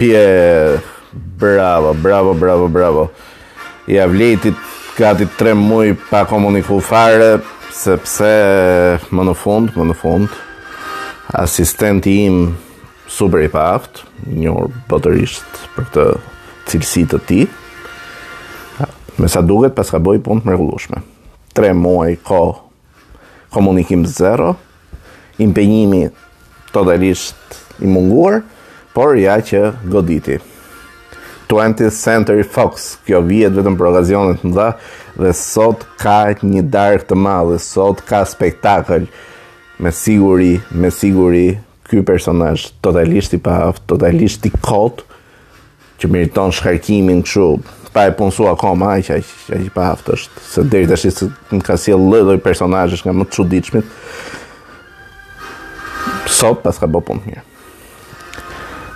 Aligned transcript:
Pje, 0.00 0.78
bravo, 1.12 1.92
bravo, 1.92 2.34
bravo, 2.34 2.68
bravo. 2.68 3.08
I 3.86 3.94
ja, 3.94 4.04
avletit 4.04 4.54
gati 4.98 5.26
3 5.40 5.54
muaj 5.54 5.94
pa 6.10 6.24
komuniku 6.24 6.78
fare, 6.80 7.36
sepse 7.70 8.30
më 9.12 9.26
në 9.28 9.34
fund, 9.36 9.74
më 9.76 9.84
në 9.90 9.96
fund, 10.00 10.30
asistenti 11.36 12.14
im 12.30 12.38
super 13.12 13.44
i 13.44 13.50
paft, 13.52 14.00
njërë 14.26 14.70
botërisht 14.88 15.58
për 15.76 15.90
të 15.92 16.06
Cilësi 16.70 17.02
të 17.10 17.20
ti, 17.28 17.40
me 19.20 19.28
sa 19.28 19.42
duket 19.44 19.76
pas 19.76 19.90
ka 19.92 20.00
bëj 20.00 20.22
punë 20.24 20.40
të 20.40 20.48
mregullushme. 20.48 21.02
3 21.60 21.74
muaj 21.76 22.16
ko 22.24 22.40
komunikim 23.52 24.08
zero, 24.08 24.54
impenjimi 25.36 26.06
totalisht 26.72 27.60
i 27.84 27.90
munguar, 27.92 28.40
por 28.92 29.14
ja 29.18 29.38
që 29.40 29.70
goditi. 29.90 30.38
20th 31.50 31.96
Century 31.96 32.44
Fox, 32.46 32.98
kjo 33.06 33.20
vjet 33.26 33.56
vetëm 33.56 33.74
për 33.78 33.88
okazionet 33.90 34.44
më 34.46 34.52
dha, 34.54 34.68
dhe 35.18 35.32
sot 35.34 35.82
ka 35.98 36.18
një 36.46 36.62
dark 36.70 37.08
të 37.10 37.18
madhe, 37.18 37.56
sot 37.62 38.04
ka 38.06 38.20
spektakl, 38.30 39.08
me 39.82 39.90
siguri, 39.94 40.60
me 40.70 40.92
siguri, 40.94 41.56
ky 41.90 42.04
personaj 42.06 42.68
totalisht 42.86 43.34
i 43.34 43.40
paf, 43.42 43.80
totalisht 43.90 44.46
i 44.46 44.52
kot, 44.62 45.02
që 46.00 46.08
meriton 46.08 46.54
shkarkimin 46.54 47.24
këshu, 47.26 47.48
pa 47.90 48.04
e 48.06 48.14
punsu 48.14 48.46
akoma, 48.46 48.92
a 48.94 49.02
që 49.02 49.18
a 49.18 49.22
që 49.58 49.74
pa 49.74 49.88
haft 49.90 50.12
është, 50.14 50.44
se 50.54 50.64
dheri 50.70 50.86
të 50.86 51.00
shqisë 51.02 51.28
në 51.56 51.64
ka 51.66 51.74
si 51.82 51.90
e 51.90 51.98
lëdoj 51.98 52.38
personajës 52.46 53.02
nga 53.02 53.16
më 53.18 53.26
të 53.26 53.42
quditshmit, 53.50 53.92
sot 56.30 56.62
pas 56.62 56.78
ka 56.80 56.86
bo 56.86 57.02
punë 57.02 57.26
mirë 57.26 57.46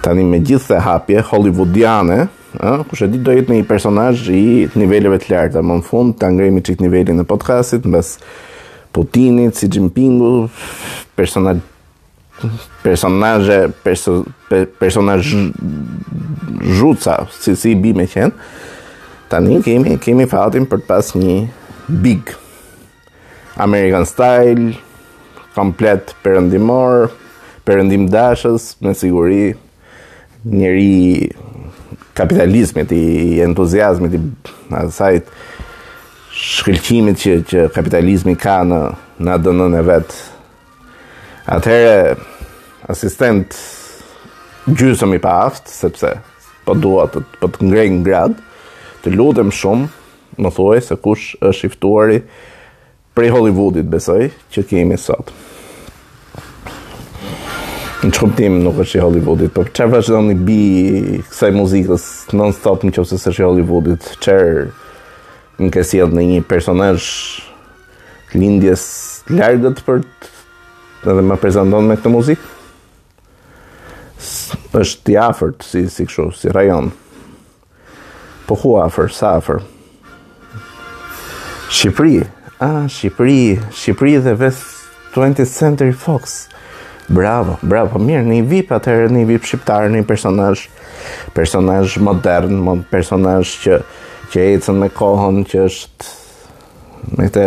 tani 0.05 0.25
me 0.29 0.39
gjithë 0.45 0.75
të 0.75 0.79
hapje 0.85 1.23
hollywoodiane, 1.31 2.19
ë, 2.61 2.73
kush 2.91 3.07
e 3.07 3.11
di 3.11 3.21
do 3.25 3.33
jetë 3.35 3.53
një 3.57 3.65
personazh 3.69 4.27
i 4.35 4.43
niveleve 4.79 5.17
të 5.23 5.33
larta. 5.33 5.63
Më 5.65 5.79
në 5.81 5.87
fund 5.87 6.19
ta 6.21 6.29
ngrejmë 6.35 6.65
çik 6.67 6.83
nivelin 6.85 7.23
e 7.23 7.29
podcastit 7.29 7.87
mes 7.89 8.15
Putinit, 8.95 9.57
Xi 9.59 9.71
Jinpingu, 9.75 10.35
personazh 11.19 11.65
personazhe 12.85 13.57
personazh 14.81 15.31
zhuca, 16.77 17.15
si 17.39 17.55
si 17.57 17.73
i 17.73 17.79
bime 17.81 18.05
qen. 18.11 18.35
Tani 19.31 19.63
kemi 19.65 19.97
kemi 20.03 20.27
fatin 20.29 20.67
për 20.69 20.83
të 20.85 20.89
pas 20.91 21.13
një 21.17 21.37
big 22.05 22.35
American 23.65 24.05
style 24.07 24.73
komplet 25.57 26.13
perëndimor, 26.27 27.09
perëndim 27.65 28.09
dashës 28.13 28.73
me 28.83 28.93
siguri 28.99 29.55
njëri 30.45 31.31
kapitalizmit, 32.15 32.93
i 32.93 33.41
entuziasmit, 33.45 34.15
i 34.15 34.21
asajt 34.79 35.31
shkëllqimit 36.35 37.19
që, 37.23 37.33
që 37.49 37.65
kapitalizmi 37.75 38.35
ka 38.41 38.59
në, 38.69 38.79
në 39.25 39.35
adënën 39.39 39.77
e 39.79 39.83
vetë. 39.87 40.21
Atëherë, 41.55 42.17
asistent 42.93 43.57
gjysëm 44.69 45.17
i 45.19 45.23
pa 45.23 45.35
aftë, 45.49 45.73
sepse 45.73 46.13
po 46.65 46.75
dua 46.81 47.07
të, 47.13 47.23
po 47.41 47.51
të 47.53 47.69
ngrej 47.71 47.91
në 47.99 48.03
gradë, 48.09 48.41
të 49.05 49.15
lutem 49.15 49.51
shumë, 49.53 49.89
më 50.41 50.51
thuaj 50.55 50.81
se 50.89 50.97
kush 51.01 51.33
është 51.47 51.67
i 51.69 51.73
ftuari 51.75 52.19
prej 53.15 53.29
Hollywoodit 53.31 53.87
besoj 53.93 54.25
që 54.53 54.65
kemi 54.71 54.97
sot. 54.99 55.31
Në 58.05 58.11
që 58.13 58.21
këptim 58.21 58.57
nuk 58.61 58.77
është 58.83 58.99
i 58.99 59.01
Hollywoodit, 59.01 59.51
për 59.57 59.69
që 59.77 59.85
vërë 59.89 60.05
që 60.05 60.13
do 60.13 60.19
një 60.27 60.35
bi 60.45 60.63
kësaj 61.25 61.49
muzikës 61.57 62.03
në 62.37 62.49
në 62.51 62.57
stopë 62.59 62.89
në 62.89 62.93
që 62.99 63.05
fësë 63.09 63.29
është 63.31 63.43
i 63.43 63.47
Hollywoodit, 63.47 64.09
qërë 64.21 64.65
në 65.65 65.71
kësi 65.73 66.01
edhe 66.05 66.19
në 66.19 66.25
një 66.31 66.43
personaj 66.51 66.91
lindjes 68.35 68.85
largët 69.33 69.81
për 69.87 70.03
të 70.05 71.13
edhe 71.15 71.25
më 71.31 71.39
prezendon 71.41 71.89
me 71.89 71.97
këtë 71.97 72.13
muzikë, 72.13 72.53
është 74.85 75.15
i 75.15 75.19
afert 75.25 75.65
si, 75.65 75.87
si 75.95 76.05
këshu, 76.05 76.29
si 76.37 76.53
rajon. 76.53 76.93
Po 78.45 78.59
ku 78.61 78.75
afer, 78.85 79.09
sa 79.17 79.39
afer? 79.39 79.65
Shqipëri, 81.73 82.21
a, 82.59 82.59
ah, 82.67 82.83
Shqipëri, 82.85 83.41
Shqipëri 83.73 84.19
dhe 84.29 84.37
vetë 84.45 84.75
20th 85.17 85.57
Century 85.57 85.97
Fox. 86.05 86.43
Bravo, 87.09 87.59
bravo, 87.63 88.01
mirë, 88.01 88.23
një 88.25 88.45
VIP 88.49 88.71
atërë, 88.73 89.11
një 89.13 89.25
VIP 89.29 89.45
shqiptarë, 89.45 89.91
një 89.93 90.05
personaj, 90.09 90.55
personaj 91.37 91.97
modern, 92.01 92.63
personaj 92.89 93.35
që, 93.65 93.79
që 94.33 94.47
ecën 94.55 94.79
me 94.81 94.89
kohën, 94.89 95.43
që 95.51 95.67
është 95.67 97.19
me 97.19 97.29
të 97.35 97.45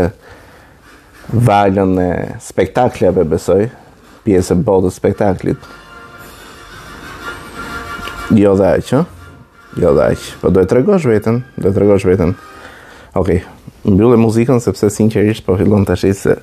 valën 1.48 1.96
e 2.04 2.08
spektakleve, 2.46 3.26
besoj, 3.34 3.64
pjesë 4.28 4.54
e 4.54 4.62
botës 4.70 4.94
të 4.94 5.02
spektaklit. 5.02 5.70
Jo 8.38 8.54
dhe 8.60 8.76
aqë, 8.78 9.02
o? 9.02 9.34
Jo 9.82 9.96
dhe 9.98 10.06
aqë, 10.14 10.34
po 10.44 10.54
dojë 10.54 10.70
të 10.70 10.78
regosh 10.82 11.10
vetën, 11.10 11.42
dojë 11.64 11.72
të 11.76 11.82
regosh 11.82 12.06
vetën. 12.12 12.38
Okej, 13.18 13.42
okay. 13.42 13.90
mbyllë 13.90 14.20
e 14.20 14.22
muzikën, 14.22 14.62
sepse 14.62 14.92
sinqerisht 14.94 15.48
po 15.50 15.58
fillon 15.58 15.88
të 15.90 15.98
se 16.06 16.38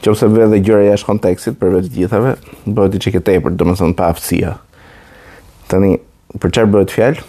Qëpëse 0.00 0.28
vë 0.32 0.44
dhe 0.48 0.58
gjëra 0.64 0.84
jash 0.86 1.04
kontekstit 1.04 1.58
për 1.60 1.74
gjithave, 1.92 2.30
bëti 2.72 3.00
që 3.04 3.10
e 3.18 3.20
tepërt, 3.26 3.56
domethënë 3.60 3.96
pa 3.98 4.06
aftësia. 4.14 4.54
Tani, 5.68 5.98
për 6.40 6.54
qërë 6.56 6.70
bëhet 6.72 6.94
fjallë? 6.94 7.24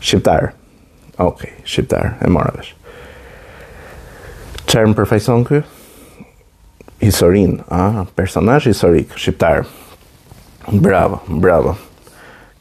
Shqiptarë. 0.00 0.48
Ok, 1.20 1.42
shqiptarë, 1.68 2.14
e 2.24 2.30
mora 2.32 2.54
dhe 2.56 2.64
shë. 2.70 2.78
Qërë 4.72 4.88
më 4.88 4.96
përfajson 5.02 5.44
kë? 5.50 5.60
Hisorin, 7.04 7.58
a, 7.68 8.06
personash 8.16 8.70
hisorik, 8.72 9.12
shqiptarë. 9.20 9.68
Bravo, 10.80 11.20
bravo. 11.36 11.76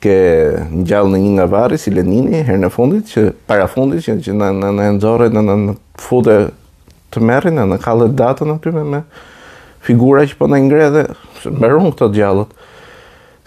Ke 0.03 0.17
në 0.71 0.83
gjallë 0.89 1.15
në 1.15 1.21
një 1.23 1.31
nga 1.37 1.47
varri 1.55 1.79
si 1.79 1.91
Lenini, 1.95 2.41
herën 2.47 2.67
në 2.67 2.73
fundit, 2.75 3.07
që 3.11 3.25
para 3.47 3.71
fundit, 3.71 4.03
që 4.05 4.19
në 4.35 4.51
na 4.63 4.73
në 4.75 4.95
në 4.99 5.45
në 5.55 5.79
fute 5.99 6.41
të 7.13 7.21
merrin 7.25 7.57
edhe 7.63 7.77
ka 7.81 7.93
le 7.97 8.09
datën 8.13 8.53
aty 8.53 8.73
me 8.73 8.83
me 8.93 8.99
figura 9.85 10.25
që 10.27 10.37
po 10.39 10.47
na 10.51 10.59
ngre 10.61 10.89
dhe 10.93 11.05
mbaron 11.57 11.93
këto 11.93 12.11
gjallët, 12.15 12.55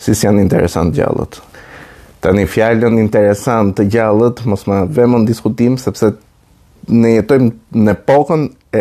Si 0.03 0.11
janë 0.25 0.41
interesant 0.43 0.89
djallot. 0.91 1.37
Tani 2.25 2.43
fjalën 2.51 2.97
interesant 2.99 3.69
të 3.79 3.85
gjallët, 3.95 4.41
mos 4.51 4.65
më 4.67 4.79
vëmë 4.97 5.21
në 5.21 5.29
diskutim 5.29 5.77
sepse 5.79 6.09
ne 6.91 7.13
jetojmë 7.21 7.85
në 7.85 7.93
epokën 7.95 8.49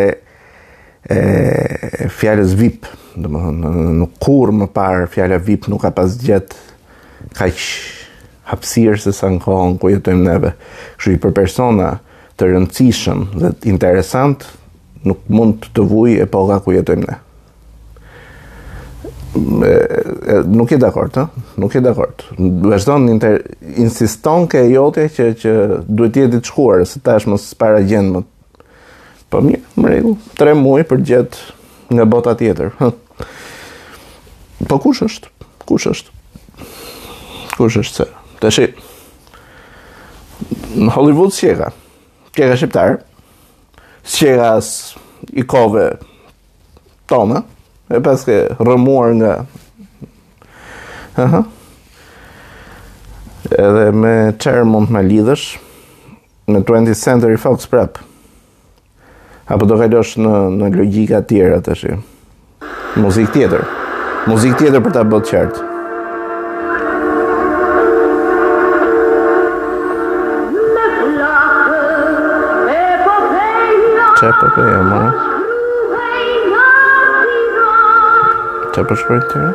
e 1.14 2.08
fjalës 2.16 2.56
VIP, 2.58 2.88
domethënë 3.14 3.70
në 4.00 4.08
kur 4.18 4.50
më 4.58 4.66
parë 4.74 5.06
fjala 5.14 5.38
VIP 5.46 5.68
nuk 5.70 5.84
ka 5.86 5.92
pas 6.00 6.16
gjet 6.24 6.56
kaq 7.38 7.62
hapësirë 8.50 8.98
se 9.04 9.14
sa 9.14 9.30
kohën, 9.30 9.78
ku 9.78 9.94
jetojmë 9.94 10.26
neve, 10.26 10.56
Kështu 10.96 11.14
i 11.14 11.22
për 11.22 11.36
persona 11.38 11.92
të 12.34 12.50
rëndësishëm 12.50 13.22
dhe 13.44 13.52
të 13.62 13.70
interesant, 13.76 14.42
nuk 15.08 15.20
mund 15.32 15.68
të 15.74 15.84
vuj 15.88 16.14
e 16.22 16.26
paga 16.30 16.58
ku 16.64 16.74
jetojmë 16.74 17.04
ne. 17.10 17.18
E, 19.64 20.38
nuk 20.52 20.74
je 20.74 20.78
dakord, 20.80 21.14
ha? 21.16 21.24
Nuk 21.60 21.72
je 21.74 21.80
dakord. 21.82 22.24
Vazhdon 22.38 23.08
të 23.22 23.32
insiston 23.80 24.46
ke 24.52 24.62
jote 24.68 25.06
që 25.12 25.30
që 25.40 25.52
duhet 25.88 26.14
të 26.18 26.24
jetë 26.26 26.36
diçkuar, 26.38 26.84
se 26.88 27.00
tash 27.00 27.26
mos 27.30 27.48
para 27.58 27.80
gjend 27.80 28.18
më. 28.18 28.22
Po 29.32 29.40
mirë, 29.40 29.62
në 29.80 30.14
3 30.40 30.56
muaj 30.60 30.84
për 30.90 31.00
gjet 31.08 31.38
nga 31.92 32.04
bota 32.08 32.34
tjetër. 32.40 32.74
Po 34.68 34.78
kush 34.84 35.00
është? 35.08 35.32
Kush 35.64 35.88
është? 35.94 36.18
Kush 37.58 37.80
është 37.82 38.02
se? 38.02 38.10
shi, 38.52 38.64
në 40.74 40.90
Hollywood 40.92 41.30
si 41.32 41.46
e 41.46 41.54
ka? 41.56 41.68
Kjera 42.34 42.56
shqiptarë, 42.58 42.96
sqeras 44.04 44.94
i 45.32 45.42
kove 45.46 45.84
tonë, 47.10 47.42
e 47.92 48.00
paske 48.02 48.34
rëmuar 48.58 49.12
nga 49.18 49.32
Aha. 51.22 51.42
edhe 53.52 53.84
me 53.94 54.14
qërë 54.40 54.64
mund 54.66 54.90
me 54.92 55.02
lidhësh 55.06 55.44
në 56.50 56.64
20th 56.66 56.98
Century 57.02 57.38
Fox 57.38 57.68
Prep 57.70 58.00
apo 59.52 59.68
do 59.68 59.76
kajdosh 59.82 60.16
në, 60.22 60.36
në 60.58 60.70
logika 60.78 61.20
tjera 61.28 61.60
të 61.66 61.76
shi 61.82 61.94
muzik 63.02 63.28
tjetër 63.36 63.66
muzik 64.30 64.56
tjetër 64.58 64.84
për 64.88 64.96
ta 64.98 65.04
bëtë 65.08 65.30
qartë 65.36 65.70
Chaparama. 74.22 75.04
Chapa's 78.72 79.02
right 79.10 79.28
there. 79.30 79.52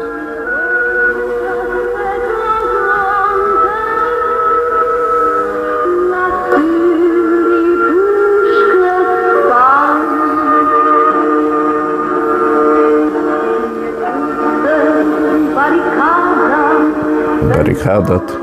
Баррикадат. 17.54 18.34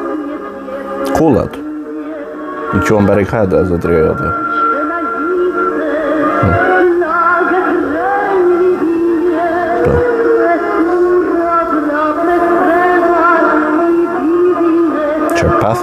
Кулат. 1.19 1.55
И 2.77 2.87
чем 2.89 3.05
баррикада 3.07 3.67
затреяла? 3.67 4.64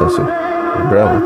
thosu. 0.01 0.21
Bravo. 0.89 1.17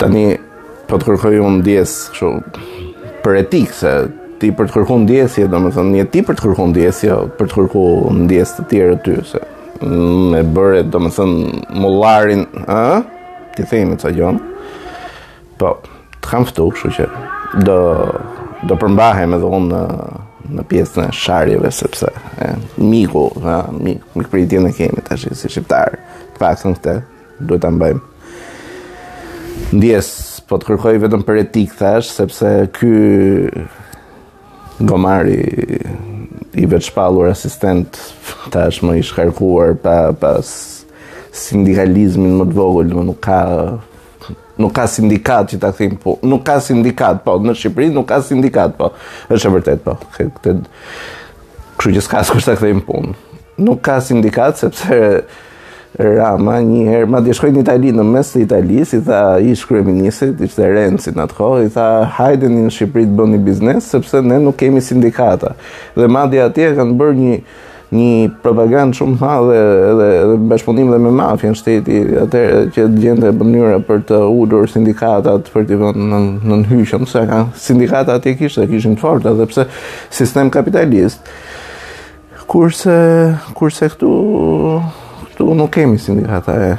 tani 0.00 0.24
po 0.88 0.96
të 0.98 1.06
kërkoj 1.10 1.38
unë 1.44 1.60
ndjes 1.60 1.92
kështu 2.14 3.20
për 3.22 3.38
etik 3.42 3.72
se 3.76 3.90
ti 4.40 4.48
për 4.56 4.70
të 4.70 4.72
kërkuar 4.78 5.02
ndjesje, 5.02 5.44
domethënë 5.52 5.90
një 5.98 6.04
ti 6.14 6.22
për 6.24 6.36
të 6.38 6.44
kërkuar 6.46 6.70
ndjesje, 6.72 7.08
jo, 7.10 7.16
për 7.36 7.48
të 7.50 7.56
kërkuar 7.58 8.14
ndjesë 8.22 8.54
të 8.56 8.64
tjerë 8.70 8.94
ty 9.04 9.16
se 9.28 9.42
më 10.30 10.40
bëre 10.56 10.80
domethënë 10.92 11.76
mullarin, 11.80 12.44
ë? 12.68 12.78
Ti 13.58 13.64
themi 13.68 13.96
ça 14.00 14.10
gjon? 14.16 14.38
Po, 15.60 15.72
të 16.20 16.26
kam 16.28 16.44
ftu, 16.48 16.68
kështu 16.76 16.92
që 16.96 17.08
do 17.66 17.76
do 18.68 18.76
përmbahem 18.80 19.36
edhe 19.36 19.48
unë 19.56 19.68
në 19.68 19.82
në 20.50 20.64
pjesën 20.68 21.06
e 21.06 21.12
sharjeve 21.14 21.68
sepse 21.72 22.08
e, 22.44 22.48
miku, 22.80 23.26
ë, 23.38 23.58
mik, 23.84 24.02
mik 24.18 24.30
pritjen 24.32 24.66
e 24.68 24.72
kemi 24.76 25.04
tash 25.06 25.28
si 25.38 25.50
shqiptar. 25.52 25.98
Të 26.38 26.54
këtë 26.64 26.94
duhet 27.46 27.62
ta 27.62 27.70
mbajmë 27.72 28.00
ndjes, 29.70 30.08
po 30.50 30.58
të 30.58 30.72
kërkoj 30.72 30.96
vetëm 31.04 31.22
për 31.26 31.38
etik 31.44 31.74
thash, 31.78 32.08
sepse 32.16 32.48
ky 32.74 32.90
gomari 34.88 35.36
i 36.58 36.64
vetë 36.66 36.88
shpalur 36.88 37.28
asistent 37.30 37.98
tash 38.50 38.80
më 38.82 38.96
i 39.00 39.04
shkarkuar 39.06 39.76
pa, 39.82 39.98
pas 40.18 40.50
sindikalizmin 41.36 42.40
më 42.40 42.48
të 42.50 42.56
vogël, 42.58 42.92
nuk 43.10 43.20
ka 43.22 43.40
nuk 44.60 44.74
ka 44.76 44.84
sindikat 44.92 45.54
që 45.54 45.60
ta 45.62 45.70
them 45.76 45.94
po, 46.00 46.18
nuk 46.26 46.42
ka 46.44 46.58
sindikat, 46.60 47.22
po, 47.24 47.38
në 47.40 47.54
Shqipëri 47.56 47.92
nuk 47.94 48.08
ka 48.10 48.18
sindikat, 48.26 48.74
po, 48.76 48.90
është 49.32 49.48
e 49.48 49.52
vërtet, 49.54 49.84
po, 49.86 49.94
këtë, 50.18 50.56
këshu 51.80 51.92
që 51.96 52.02
s'ka 52.04 52.20
s'kështë 52.28 52.50
ta 52.50 52.56
këthejmë 52.58 52.84
pun. 52.88 53.14
nuk 53.60 53.80
ka 53.84 53.94
sindikat, 54.00 54.56
sepse 54.60 54.96
Rama 56.00 56.60
një 56.64 56.82
herë, 56.88 57.08
ma 57.12 57.20
di 57.24 57.34
shkoj 57.36 57.50
në 57.54 57.62
Itali 57.64 57.90
në 57.92 58.04
mes 58.08 58.30
të 58.32 58.44
Italisë, 58.46 58.98
i 59.00 59.02
tha 59.06 59.20
ish 59.52 59.66
kryeministit, 59.68 60.38
ishte 60.46 60.68
Renzi 60.72 61.12
në 61.16 61.24
atë 61.26 61.36
kohë, 61.36 61.64
i 61.68 61.72
tha 61.74 61.86
hajdeni 62.16 62.64
në 62.68 62.72
Shqipëri 62.74 63.08
të 63.10 63.16
bëni 63.18 63.40
biznes 63.44 63.88
sepse 63.92 64.22
ne 64.24 64.38
nuk 64.40 64.56
kemi 64.62 64.80
sindikata. 64.84 65.52
Dhe 65.98 66.08
madje 66.08 66.42
atje 66.46 66.70
kanë 66.78 66.96
bërë 67.00 67.16
një 67.20 67.38
një 67.90 68.10
propagandë 68.38 68.94
shumë 68.94 69.16
të 69.18 69.24
madhe 69.26 69.56
edhe 69.90 70.04
edhe 70.22 70.34
bashkëpunim 70.52 70.92
dhe 70.92 70.98
me 71.02 71.10
mafian 71.10 71.56
shteti 71.58 71.96
atë 72.22 72.42
që 72.76 72.84
gjente 73.02 73.32
mënyrë 73.34 73.80
për 73.88 74.04
të 74.12 74.20
ulur 74.30 74.68
sindikatat 74.70 75.50
për 75.50 75.66
të 75.72 75.80
vënë 75.80 76.06
në 76.14 76.20
në, 76.20 76.22
sindikatat 76.22 76.70
hyjshëm 76.84 77.08
se 77.10 77.24
ka 77.32 77.40
sindikata 77.64 78.18
atje 78.20 78.36
kishte 78.38 78.68
kishin 78.70 78.94
të 78.94 79.02
fortë 79.02 79.32
edhe 79.34 79.48
pse 79.50 79.66
sistem 80.20 80.54
kapitalist 80.54 81.26
kurse 82.50 82.94
kurse 83.58 83.90
këtu 83.92 84.14
këtu 85.40 85.54
nuk 85.56 85.70
kemi 85.72 85.96
sindikata 85.98 86.52
e 86.60 86.76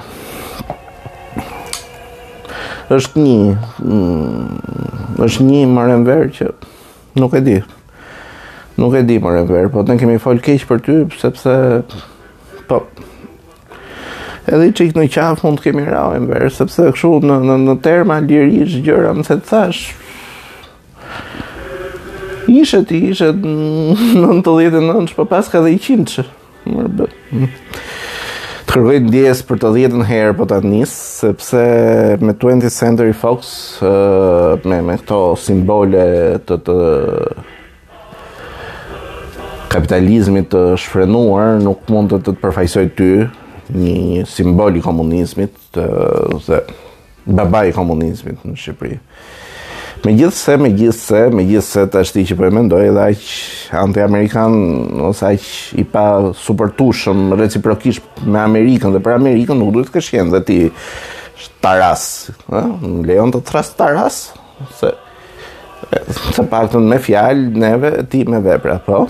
është 2.94 3.18
një 3.18 3.58
mm, 3.82 4.46
është 5.26 5.44
një 5.50 5.62
marenver 5.72 6.28
që 6.36 6.50
nuk 7.18 7.34
e 7.34 7.42
di 7.50 7.56
nuk 8.78 8.94
e 8.96 9.02
di 9.08 9.18
marenver 9.24 9.70
po 9.74 9.80
të 9.82 9.88
në 9.96 10.00
kemi 10.04 10.20
folë 10.22 10.42
keqë 10.46 10.66
për 10.70 10.80
ty 10.86 10.96
sepse 11.24 11.54
po 12.70 12.78
edhe 14.52 14.70
që 14.78 14.92
ikë 14.92 14.98
në 15.02 15.06
qafë 15.18 15.42
mund 15.48 15.58
të 15.58 15.64
kemi 15.70 15.84
rao 15.88 16.10
e 16.14 16.16
sepse 16.54 16.82
këshu 16.94 17.12
në, 17.26 17.36
në, 17.48 17.56
në 17.66 17.74
terma 17.86 18.18
lirish 18.22 18.76
gjëra 18.86 19.12
më 19.18 19.24
se 19.28 19.36
të 19.40 19.46
thash 19.50 19.82
ishet 22.52 22.90
ishet 22.98 23.40
në 23.48 24.28
të 24.46 24.52
dhjetën 24.58 24.86
në 24.86 25.14
po 25.18 25.24
pas 25.32 25.46
ka 25.54 25.60
dhe 25.66 25.70
i 25.74 25.80
qindë 25.82 26.10
që 26.14 26.24
mërë 26.68 26.90
rëbët 26.92 27.14
Kërgojmë 28.72 29.10
ndjes 29.10 29.42
për 29.50 29.60
të 29.60 29.70
dhjetën 29.76 30.04
herë 30.08 30.34
për 30.40 30.48
të 30.48 30.58
atë 30.62 30.78
sepse 30.88 31.64
me 32.24 32.32
20th 32.40 32.72
Century 32.72 33.12
Fox, 33.20 33.50
me 34.64 34.78
me 34.88 34.96
këto 35.02 35.18
simbole 35.44 36.06
të 36.48 36.58
të 36.70 36.76
kapitalizmit 39.74 40.48
të 40.54 40.62
shfrenuar, 40.86 41.58
nuk 41.66 41.84
mund 41.92 42.14
të 42.16 42.22
të 42.22 42.30
të 42.30 42.44
përfajsoj 42.46 42.86
ty, 43.02 43.10
një 43.76 44.24
simbol 44.38 44.72
i 44.80 44.86
komunizmit 44.88 45.60
dhe 45.76 46.64
babai 47.28 47.66
i 47.74 47.76
komunizmit 47.76 48.48
në 48.48 48.56
Shqipëri. 48.56 49.02
Me 50.02 50.16
gjithë 50.18 50.34
se, 50.40 50.54
me 50.58 50.70
gjithë 50.74 50.98
se, 50.98 51.20
me 51.30 51.44
gjithë 51.46 51.66
se 51.68 51.82
të 51.94 52.00
ashti 52.02 52.24
që 52.32 52.36
përmendoj 52.40 52.80
po 52.82 52.90
edhe 52.90 53.02
aq 53.14 53.26
anti-amerikan, 53.84 54.54
ose 55.06 55.28
aq 55.30 55.50
i 55.78 55.84
pa 55.86 56.04
supertushëm 56.38 57.36
reciprokish 57.38 58.00
me 58.26 58.40
Amerikën, 58.42 58.96
dhe 58.96 59.02
për 59.06 59.14
Amerikën 59.20 59.60
nuk 59.62 59.70
duhet 59.76 59.92
të 59.92 60.00
këshjen 60.00 60.32
dhe 60.34 60.42
ti 60.48 60.58
taras, 61.62 62.06
në 62.50 62.64
lejon 63.12 63.30
të 63.36 63.44
tras 63.52 63.70
taras, 63.78 64.18
se 64.80 64.90
të 66.32 66.82
me 66.82 66.98
fjalë, 67.02 67.46
neve, 67.62 67.94
ti 68.10 68.24
me 68.30 68.42
vepra, 68.46 68.80
po. 68.86 69.04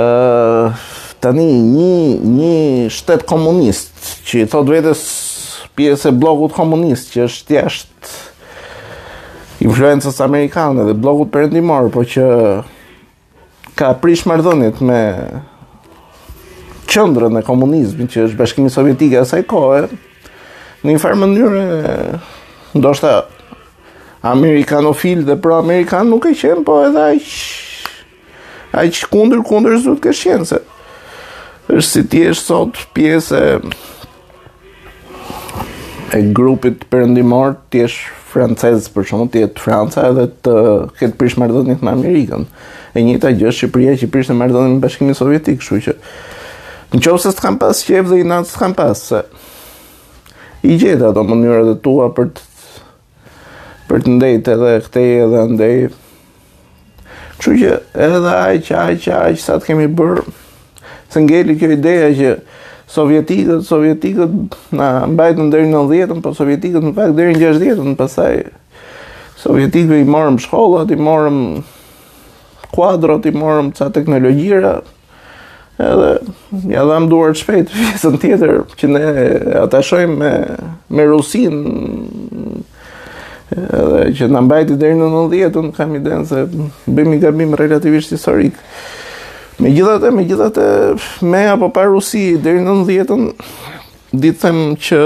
Uh, 0.00 0.88
tani 1.20 1.46
një, 1.50 1.92
një 2.38 2.56
shtetë 2.96 3.28
komunist 3.28 4.24
që 4.28 4.46
i 4.46 4.48
thot 4.52 4.72
vetës 4.72 5.04
pjesë 5.76 6.12
e 6.12 6.16
blogut 6.20 6.54
komunist 6.56 7.12
që 7.12 7.26
është 7.28 7.56
jashtë 7.58 8.18
influencës 9.64 10.20
amerikane 10.24 10.84
dhe 10.88 10.94
blogut 10.96 11.30
përëndimor, 11.34 11.90
po 11.92 12.04
që 12.08 12.24
ka 13.76 13.92
prish 14.02 14.24
mardhënit 14.28 14.80
me 14.84 15.00
qëndrën 16.90 17.36
e 17.38 17.42
komunizmi 17.46 18.06
që 18.10 18.24
është 18.26 18.38
bashkimi 18.38 18.72
sovjetike 18.72 19.20
asaj 19.20 19.44
kohë, 19.50 19.82
në 20.82 20.94
një 20.94 21.02
farë 21.02 21.20
mënyrë, 21.20 21.66
ndoshta 22.80 23.12
amerikanofil 24.30 25.26
dhe 25.28 25.36
pro-amerikan 25.40 26.08
nuk 26.10 26.28
e 26.30 26.34
qenë, 26.40 26.64
po 26.66 26.80
edhe 26.88 27.04
aqë 27.12 28.80
aq 28.80 29.04
kundër 29.12 29.42
kundër 29.48 29.76
zot 29.84 30.00
ke 30.04 30.12
qenë 30.14 30.46
se 30.46 30.60
është 31.70 31.86
si 31.90 32.02
tjeshtë 32.12 32.46
sot 32.52 32.78
pjesë 32.94 33.40
e 36.14 36.22
grupit 36.34 36.84
perëndimor, 36.90 37.54
ti 37.70 37.84
francez 38.30 38.84
për 38.94 39.08
shkak 39.08 39.30
të 39.32 39.40
jetë 39.44 39.62
Franca 39.64 40.04
edhe 40.10 40.26
të 40.44 40.54
ketë 41.00 41.18
prish 41.18 41.36
marrëdhënie 41.40 41.78
me 41.82 41.90
Amerikën. 41.92 42.44
E 42.94 43.02
njëjta 43.06 43.32
gjë 43.38 43.52
Shqipëria 43.56 43.96
që 44.00 44.08
prishte 44.12 44.36
marrëdhënien 44.38 44.76
me 44.76 44.84
Bashkimin 44.84 45.18
Sovjetik, 45.18 45.58
kështu 45.60 45.78
që 45.88 45.94
në 46.90 47.00
qoftë 47.04 47.22
se 47.22 47.30
të 47.38 47.42
kanë 47.44 47.60
pas 47.62 47.80
qejf 47.86 48.08
dhe 48.10 48.16
i 48.18 48.24
nat 48.26 48.46
të 48.50 48.60
kanë 48.60 48.74
pas 48.78 48.98
se 49.10 49.18
i 50.70 50.74
gjetë 50.78 51.04
ato 51.10 51.22
mënyrat 51.22 51.68
e 51.70 51.74
tua 51.84 52.08
për 52.16 52.30
të 52.34 52.46
për 53.90 54.02
të 54.06 54.12
ndejt 54.20 54.48
edhe 54.54 54.72
këtej 54.86 55.04
edhe 55.24 55.40
andej. 55.44 55.76
kështu 57.38 57.54
që 57.60 57.76
edhe 58.06 58.34
aq 58.40 58.70
aq 58.84 59.06
aq 59.20 59.38
sa 59.42 59.58
të 59.60 59.68
kemi 59.72 59.86
bër 60.00 60.20
se 61.14 61.22
ngeli 61.24 61.56
kjo 61.62 61.70
ideja 61.76 62.10
që 62.22 62.30
sovjetikët, 62.90 63.62
sovjetikët 63.64 64.56
na 64.74 65.06
mbajtën 65.10 65.50
deri 65.52 65.68
në 65.70 65.82
90-të, 65.86 66.22
po 66.24 66.32
sovjetikët 66.34 66.86
në 66.88 66.92
pak 66.96 67.12
deri 67.14 67.36
në 67.36 67.52
60-të, 67.56 67.92
pastaj 67.98 68.38
sovjetikët 69.40 70.02
i 70.02 70.08
morëm 70.10 70.40
shkollat, 70.42 70.90
i 70.90 70.98
morëm 70.98 71.38
kuadrat, 72.74 73.28
i 73.30 73.36
morëm 73.36 73.70
ça 73.78 73.90
teknologjira. 73.94 74.80
Edhe 75.80 76.10
ja 76.74 76.82
dham 76.88 77.06
duart 77.08 77.38
shpejt 77.40 77.70
pjesën 77.72 78.18
tjetër 78.20 78.56
që 78.76 78.90
ne 78.90 79.04
ata 79.62 79.80
shojmë 79.86 80.16
me 80.20 80.32
me 80.92 81.06
Rusin 81.08 81.60
edhe 83.54 84.02
që 84.18 84.28
na 84.30 84.42
mbajti 84.46 84.74
deri 84.82 84.98
në 84.98 85.08
90-të, 85.14 85.72
kam 85.78 85.94
idenë 85.96 86.26
se 86.28 86.44
bëmi 86.90 87.22
gabim 87.22 87.54
relativisht 87.56 88.18
historik. 88.18 88.58
Me 89.60 89.70
gjithate, 89.74 90.10
me 90.16 90.22
gjithate, 90.24 90.62
me 91.20 91.40
apo 91.52 91.68
pa 91.74 91.82
Rusi, 91.84 92.38
dherë 92.40 92.62
në 92.64 92.70
nëndhjetën, 92.72 93.24
ditë 94.22 94.38
them 94.40 94.60
që 94.80 95.00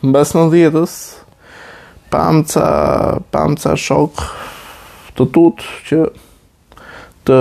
në 0.00 0.12
basë 0.14 0.38
nëndhjetës, 0.38 0.94
pam 2.10 2.40
ca, 2.48 2.70
pam 3.28 3.58
ca 3.60 3.74
shok 3.78 4.22
të 5.18 5.26
tutë 5.36 5.66
që 5.90 5.98
të, 7.28 7.36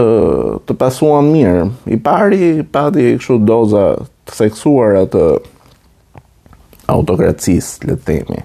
të 0.67 0.75
pasuan 0.81 1.29
mirë. 1.31 1.63
I 1.95 1.99
pari, 2.09 2.51
pati 2.75 3.07
e 3.07 3.15
këshu 3.21 3.39
doza 3.47 3.85
të 4.27 4.35
seksuar 4.41 4.99
atë 5.05 5.23
autokracisë, 6.91 7.87
le 7.87 7.95
temi, 8.03 8.43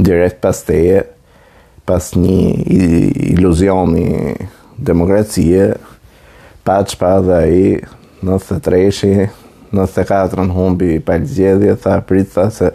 direkt 0.00 0.40
pas 0.40 0.64
teje, 0.64 1.04
pas 1.84 2.10
një 2.16 2.80
iluzioni 3.36 4.08
demokracie, 4.80 5.68
Kaç 6.70 6.92
pa 7.00 7.10
dhe 7.18 7.36
i, 7.60 7.70
në 8.24 8.36
të 8.46 8.56
treshi, 8.62 9.08
në 9.74 9.84
të 9.90 10.02
katërën 10.06 10.52
humbi 10.54 10.92
i 10.94 11.00
palëzjedhje, 11.02 11.72
tha 11.82 11.96
pritë 12.06 12.30
tha 12.36 12.44
se 12.54 12.68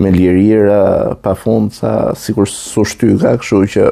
me 0.00 0.08
lirira 0.14 0.78
pa 1.20 1.34
fundë, 1.36 1.74
tha 1.82 1.90
si 2.16 2.32
kur 2.32 2.48
su 2.48 2.80
shty 2.88 3.10
ka 3.20 3.34
këshu 3.42 3.58
që 3.74 3.90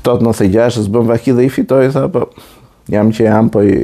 këtot 0.00 0.24
në 0.26 0.32
të 0.38 0.88
bëm 0.96 1.06
vaki 1.12 1.34
dhe 1.38 1.44
i 1.46 1.50
fitoj, 1.54 1.92
tha 1.94 2.02
po 2.16 2.22
jam 2.96 3.12
që 3.14 3.24
jam 3.28 3.50
po 3.54 3.62
i, 3.62 3.78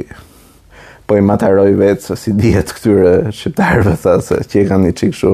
po 1.07 1.15
i 1.15 1.21
mataroj 1.23 1.71
vetë, 1.79 2.17
si 2.19 2.33
djetë 2.41 2.75
këtyre 2.75 3.13
shqiptarëve, 3.31 3.93
tha 4.03 4.17
se 4.27 4.41
që 4.43 4.59
i 4.59 4.65
kanë 4.73 4.85
një 4.89 4.97
qikë 4.99 5.19
shu 5.21 5.31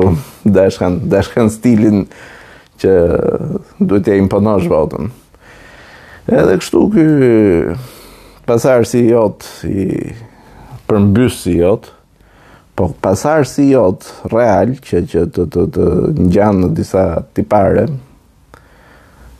dashkan, 0.59 0.99
dashkan 1.09 1.49
stilin 1.53 2.03
që 2.81 2.93
duhet 3.81 4.05
e 4.13 4.19
imponosh 4.21 4.69
vodën. 4.69 5.09
Edhe 6.29 6.59
kështu 6.61 6.85
kë 6.93 7.07
pasar 8.47 8.85
si 8.87 9.03
jot 9.09 9.43
i 9.67 9.85
përmbys 10.89 11.41
si 11.45 11.57
jot 11.59 11.89
po 12.75 12.87
pasar 13.03 13.43
si 13.45 13.69
jot 13.71 14.07
real 14.31 14.73
që 14.83 15.03
që 15.11 15.25
të 15.35 15.45
të 15.53 15.65
të 15.75 15.85
ngjan 16.29 16.61
në 16.63 16.69
disa 16.77 17.05
tipare 17.37 17.85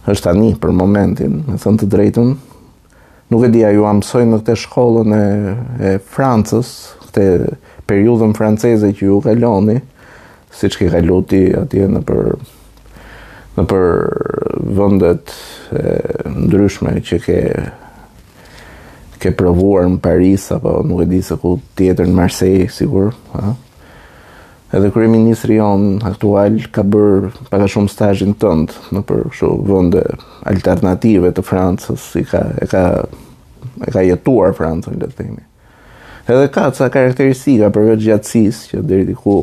është 0.10 0.28
tani 0.30 0.54
për 0.62 0.76
momentin 0.78 1.42
me 1.48 1.58
thënë 1.62 1.82
të 1.82 1.90
drejtën 1.96 2.32
nuk 3.34 3.46
e 3.48 3.52
di 3.54 3.66
a 3.68 3.72
ju 3.74 3.86
amsoj 3.90 4.26
në 4.28 4.42
këtë 4.44 4.58
shkollën 4.66 5.18
e, 5.18 5.26
e 5.82 5.90
Francës 6.04 6.72
këte 7.06 7.26
periudhën 7.90 8.36
franceze 8.38 8.92
që 8.96 9.08
ju 9.10 9.20
kaloni 9.26 9.80
si 10.54 10.68
që 10.70 10.84
ki 10.84 10.92
kaluti 10.94 11.44
atje 11.58 11.90
në 11.90 12.06
për 12.08 12.36
në 13.58 13.66
për 13.68 13.88
vëndet 14.82 15.34
e, 15.74 15.86
ndryshme 16.46 16.98
që 17.04 17.20
ke 17.26 17.38
ke 19.22 19.30
provuar 19.38 19.86
në 19.90 20.00
Paris 20.02 20.48
apo 20.56 20.80
nuk 20.88 21.04
e 21.06 21.10
di 21.12 21.20
se 21.26 21.38
ku 21.42 21.60
tjetër 21.78 22.10
në 22.10 22.18
Marseille 22.18 22.72
sigur, 22.74 23.12
ha. 23.36 23.54
Edhe 24.72 24.88
kryeministri 24.96 25.58
jon 25.58 25.98
aktual 26.08 26.56
ka 26.72 26.84
bër 26.88 27.26
pak 27.52 27.66
a 27.66 27.68
shumë 27.68 27.92
stazhin 27.92 28.32
tënd 28.40 28.72
në 28.96 29.02
për 29.10 29.26
kështu 29.34 29.50
vende 29.68 30.00
alternative 30.48 31.34
të 31.36 31.44
Francës, 31.44 32.06
si 32.14 32.24
ka 32.26 32.42
e 32.64 32.68
ka 32.72 32.84
e 33.84 33.92
ka 33.92 34.04
jetuar 34.06 34.56
Francën 34.58 34.96
le 35.02 35.10
të 35.12 35.18
themi. 35.20 35.42
Edhe 36.30 36.48
ka 36.56 36.70
ca 36.78 36.88
karakteristika 36.94 37.68
për 37.74 37.90
vetë 37.92 38.08
gjatësisë 38.08 38.72
që 38.72 38.84
deri 38.94 39.08
diku 39.10 39.42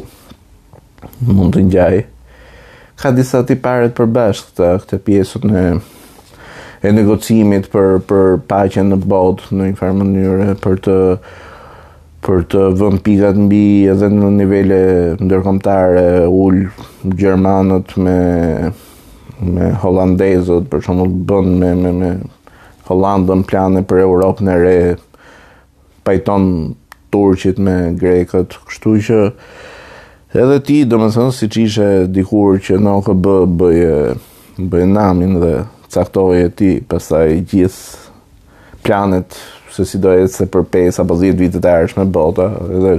mund 1.29 1.55
të 1.59 1.67
ngjaj. 1.69 2.01
Ka 2.99 3.13
disa 3.15 3.45
tiparet 3.47 3.93
përbashkëta 3.99 4.73
këtë 4.81 5.03
pjesën 5.07 5.55
e 5.61 5.69
e 6.83 6.93
negocimit 6.95 7.67
për 7.73 7.97
për 8.09 8.37
paqen 8.49 8.93
në 8.93 8.99
botë 9.11 9.57
në 9.57 9.69
një 9.73 9.79
farë 9.81 9.95
mënyrë 9.99 10.45
për 10.63 10.77
të 10.87 10.97
për 12.27 12.43
të 12.53 12.63
vënë 12.81 13.01
pikat 13.07 13.39
mbi 13.41 13.63
edhe 13.93 14.09
në 14.13 14.29
nivele 14.37 14.79
ndërkombëtare 15.23 16.05
ul 16.31 16.61
gjermanët 17.19 17.95
me 18.05 18.15
me 19.49 19.71
holandezët 19.83 20.67
për 20.71 20.85
shembull 20.87 21.15
bën 21.31 21.51
me 21.63 21.73
me 21.83 21.93
me 22.03 22.13
Hollandën 22.89 23.43
plane 23.45 23.83
për 23.85 23.99
Europën 24.07 24.49
e 24.49 24.53
re 24.57 24.77
pajton 26.09 26.45
turqit 27.13 27.59
me 27.61 27.75
grekët 28.01 28.55
kështu 28.71 28.93
që 29.09 29.19
edhe 30.41 30.57
ti 30.65 30.79
domethënë 30.89 31.35
siç 31.37 31.59
ishe 31.67 31.89
dikur 32.17 32.57
që 32.65 32.79
në 32.81 32.95
OKB 33.03 33.29
bëje 33.61 33.97
bëj 34.63 34.87
namin 34.89 35.37
dhe 35.43 35.53
caktove 35.91 36.45
e 36.47 36.51
ti, 36.55 36.71
përsa 36.89 37.23
i 37.33 37.41
gjithë 37.41 38.83
planet, 38.85 39.37
se 39.73 39.85
si 39.87 40.01
do 40.03 40.13
e 40.15 40.27
se 40.31 40.47
për 40.51 40.67
5 40.75 41.01
apo 41.05 41.17
10 41.21 41.37
vitet 41.39 41.67
e 41.67 41.73
arshme 41.81 42.05
bota, 42.13 42.49
edhe, 42.77 42.97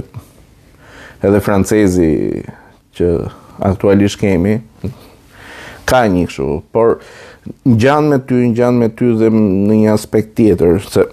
edhe 1.26 1.42
francezi 1.44 2.10
që 2.98 3.10
aktualisht 3.70 4.20
kemi, 4.20 4.58
ka 5.90 6.04
një 6.08 6.26
këshu, 6.30 6.52
por 6.74 6.98
në 7.66 7.76
gjanë 7.84 8.12
me 8.14 8.18
ty, 8.28 8.38
në 8.50 8.58
gjanë 8.60 8.82
me 8.84 8.90
ty 8.94 9.10
dhe 9.18 9.30
në 9.34 9.80
një 9.84 9.94
aspekt 9.94 10.34
tjetër, 10.38 10.80
se 10.90 11.04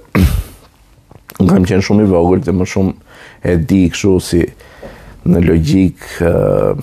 në 1.41 1.50
kam 1.51 1.65
qenë 1.67 1.86
shumë 1.86 2.05
i 2.05 2.12
vogël 2.12 2.41
dhe 2.46 2.53
më 2.55 2.67
shumë 2.74 3.51
e 3.53 3.57
di 3.69 3.84
këshu 3.93 4.15
si 4.24 4.43
në 5.27 5.41
logjik 5.43 6.05
uh, 6.24 6.77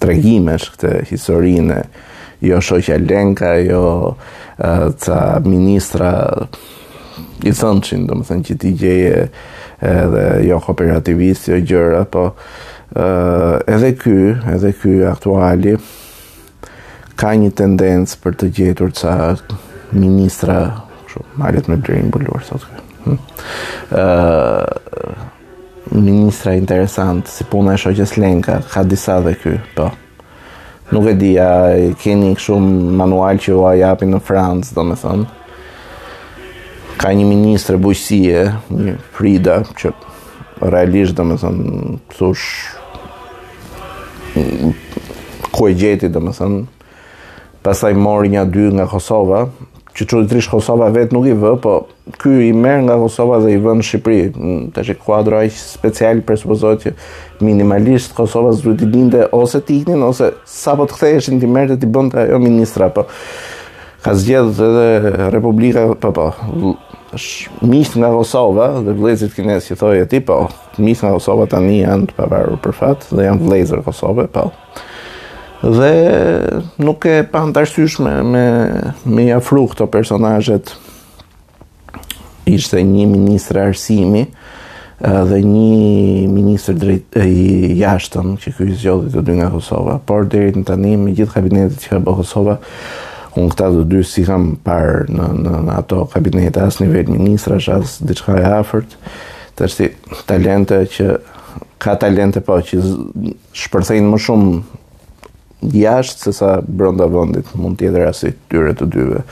tregimesh 0.00 0.70
këtë 0.74 0.92
historinë 1.10 1.76
e 1.76 1.82
jo 2.42 2.60
shoqja 2.60 2.98
Lenka, 3.10 3.54
jo 3.58 4.14
ca 4.98 5.40
ministra 5.44 6.12
i 7.44 7.52
thëndshin, 7.54 8.06
do 8.06 8.14
më 8.18 8.24
thënë 8.28 8.44
që 8.48 8.54
ti 8.62 8.70
gjeje 8.80 9.28
edhe 9.88 10.24
jo 10.48 10.58
kooperativist, 10.66 11.48
jo 11.52 11.58
gjëra, 11.70 12.02
po 12.10 12.24
uh, 12.28 13.58
edhe 13.70 13.92
ky, 14.00 14.16
edhe 14.56 14.72
ky 14.78 14.94
aktuali 15.10 15.76
ka 17.18 17.32
një 17.38 17.52
tendencë 17.58 18.18
për 18.22 18.38
të 18.40 18.50
gjetur 18.58 18.94
ca 18.98 19.12
ministra 19.94 20.60
kështu, 21.06 21.24
malet 21.42 21.70
me 21.70 21.78
drejn 21.82 22.10
bulur 22.14 22.42
sot. 22.46 22.66
Ëh, 23.08 23.94
hm? 23.94 25.16
ministra 25.94 26.52
interesant 26.58 27.30
si 27.32 27.46
puna 27.48 27.78
e 27.78 27.80
shoqes 27.80 28.18
Lenka 28.20 28.60
ka 28.70 28.82
disa 28.84 29.20
dhe 29.24 29.38
ky 29.40 29.54
po 29.78 29.88
Nuk 30.90 31.04
e 31.10 31.14
di, 31.20 31.34
a 31.36 31.76
keni 32.00 32.30
kështu 32.38 32.56
manual 32.96 33.36
që 33.44 33.50
ju 33.52 33.60
a 33.68 33.72
në 34.08 34.20
Francë, 34.24 34.72
domethënë. 34.76 35.26
thënë. 35.26 36.96
Ka 36.98 37.10
një 37.12 37.26
ministrë 37.28 37.76
bujësie, 37.78 38.40
një 38.72 38.94
Frida, 39.14 39.58
që 39.76 39.92
realisht, 40.72 41.12
domethënë 41.16 41.98
thosh 42.16 42.46
thënë, 44.34 44.72
ku 45.52 45.68
e 45.68 45.74
gjeti, 45.76 46.08
domethënë. 46.08 46.62
Pastaj 46.64 47.60
thënë. 47.60 47.62
Pasaj 47.68 47.92
mori 48.00 48.32
një 48.32 48.46
dy 48.48 48.66
nga 48.78 48.86
Kosova, 48.88 49.44
që 49.92 50.08
që 50.08 50.48
Kosova 50.50 50.88
vetë 50.94 51.12
nuk 51.12 51.28
i 51.28 51.36
vë, 51.36 51.52
po 51.60 51.76
ky 52.16 52.48
i 52.48 52.52
merr 52.52 52.82
nga 52.86 52.96
Kosova 52.96 53.40
dhe 53.42 53.56
i 53.56 53.60
vën 53.60 53.80
në 53.80 53.84
Shqipëri. 53.84 54.28
Mm, 54.32 54.64
Tash 54.74 54.92
e 54.94 54.96
kuadro 54.96 55.40
aq 55.42 55.52
special 55.58 56.22
presupozohet 56.26 56.86
që 56.88 56.94
minimalisht 57.44 58.14
Kosova 58.16 58.54
zë 58.56 58.76
të 58.80 58.88
dinte 58.92 59.26
ose 59.36 59.60
të 59.62 59.76
iknin 59.82 60.02
ose 60.06 60.32
sapo 60.48 60.86
të 60.88 60.96
ktheheshin 60.96 61.40
ti 61.42 61.50
merrte 61.50 61.76
ti 61.82 61.86
bënte 61.90 62.22
ajo 62.24 62.40
ministra 62.42 62.88
po 62.94 63.04
ka 64.04 64.14
zgjedhë 64.14 64.68
edhe 64.68 65.30
Republika 65.34 65.88
po 66.00 66.12
po 66.16 66.28
është 67.18 67.68
mish 67.68 67.96
nga 67.96 68.12
Kosova 68.14 68.70
dhe 68.84 68.94
vëllezërit 68.94 69.36
kinesë 69.36 69.72
që 69.72 69.80
thojë 69.84 70.08
ti 70.12 70.22
po 70.28 70.44
mish 70.78 71.04
nga 71.04 71.12
Kosova 71.18 71.48
tani 71.50 71.82
janë 71.82 72.08
të 72.12 72.18
pavarur 72.20 72.60
për 72.64 72.76
fat 72.80 73.08
dhe 73.12 73.26
janë 73.28 73.44
vëllezër 73.46 73.84
Kosove, 73.88 74.28
po 74.32 74.48
dhe 75.58 75.92
nuk 76.86 77.04
e 77.10 77.16
pa 77.26 77.42
të 77.44 77.64
me, 78.04 78.16
me, 78.32 78.44
me 79.04 79.24
jafru 79.26 79.64
këto 79.72 79.88
personajet 79.90 80.76
ishte 82.54 82.80
një 82.84 83.06
ministër 83.08 83.60
arsimi 83.68 84.24
dhe 84.98 85.38
një 85.44 86.26
ministër 86.32 86.76
drejt 86.80 87.18
i 87.22 87.76
jashtëm 87.78 88.32
që 88.42 88.52
ky 88.56 88.66
zgjodhi 88.80 89.12
të 89.14 89.22
dy 89.28 89.36
nga 89.38 89.50
Kosova, 89.52 89.98
por 90.08 90.26
deri 90.30 90.56
në 90.56 90.64
tani 90.66 90.96
me 90.98 91.12
gjithë 91.14 91.36
kabinetin 91.36 91.78
që 91.84 91.92
ka 91.92 92.00
bë 92.06 92.14
Kosova, 92.18 92.56
unë 93.38 93.52
këta 93.52 93.68
të 93.76 93.84
dy 93.92 94.00
si 94.08 94.24
kam 94.26 94.48
parë 94.66 95.04
në 95.14 95.28
në 95.44 95.76
ato 95.76 96.02
kabinete 96.14 96.64
as 96.64 96.80
nivel 96.82 97.12
ministrash 97.14 97.70
as 97.76 97.98
diçka 98.02 98.40
e 98.40 98.46
afërt, 98.58 98.98
tash 99.58 99.78
ti 99.78 99.92
talente 100.26 100.80
që 100.96 101.08
ka 101.78 101.94
talente 102.02 102.42
po 102.42 102.58
që 102.58 102.82
shpërthejnë 103.54 104.10
më 104.10 104.22
shumë 104.26 105.70
jashtë 105.78 106.26
se 106.26 106.34
sa 106.40 106.56
brenda 106.62 107.06
vendit, 107.10 107.46
mund 107.58 107.78
të 107.78 107.86
jetë 107.90 108.02
rasti 108.02 108.34
tyre 108.50 108.74
të 108.78 108.86
dyve. 108.94 109.22